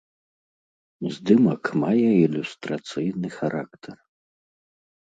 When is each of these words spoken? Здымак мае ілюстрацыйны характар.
Здымак 1.17 1.63
мае 1.83 2.09
ілюстрацыйны 2.23 3.29
характар. 3.39 3.97